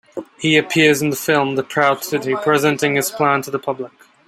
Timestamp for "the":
1.11-1.15, 1.55-1.61, 3.51-3.59